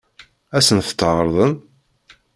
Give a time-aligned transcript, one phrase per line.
[0.57, 1.53] Ad sent-tt-ɛeṛḍen?